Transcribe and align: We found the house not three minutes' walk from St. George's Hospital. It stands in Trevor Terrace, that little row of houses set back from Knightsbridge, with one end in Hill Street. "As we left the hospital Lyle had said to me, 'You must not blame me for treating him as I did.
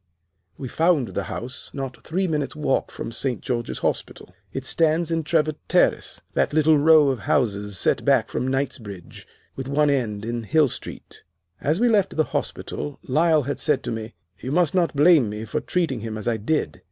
We 0.57 0.67
found 0.67 1.09
the 1.09 1.25
house 1.25 1.69
not 1.75 2.01
three 2.03 2.27
minutes' 2.27 2.55
walk 2.55 2.89
from 2.89 3.11
St. 3.11 3.39
George's 3.39 3.77
Hospital. 3.77 4.33
It 4.51 4.65
stands 4.65 5.11
in 5.11 5.21
Trevor 5.21 5.53
Terrace, 5.67 6.23
that 6.33 6.53
little 6.53 6.79
row 6.79 7.09
of 7.09 7.19
houses 7.19 7.77
set 7.77 8.03
back 8.03 8.27
from 8.27 8.47
Knightsbridge, 8.47 9.27
with 9.55 9.67
one 9.67 9.91
end 9.91 10.25
in 10.25 10.41
Hill 10.41 10.69
Street. 10.69 11.23
"As 11.59 11.79
we 11.79 11.87
left 11.87 12.17
the 12.17 12.23
hospital 12.23 12.97
Lyle 13.03 13.43
had 13.43 13.59
said 13.59 13.83
to 13.83 13.91
me, 13.91 14.15
'You 14.39 14.51
must 14.51 14.73
not 14.73 14.95
blame 14.95 15.29
me 15.29 15.45
for 15.45 15.61
treating 15.61 15.99
him 15.99 16.17
as 16.17 16.27
I 16.27 16.37
did. 16.37 16.79